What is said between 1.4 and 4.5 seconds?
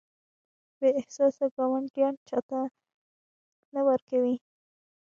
ګاونډیان چاته نه ورکوي.